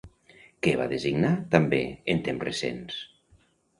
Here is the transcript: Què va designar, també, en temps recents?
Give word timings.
Què 0.67 0.71
va 0.79 0.87
designar, 0.93 1.33
també, 1.55 1.81
en 2.15 2.25
temps 2.29 2.47
recents? 2.51 2.99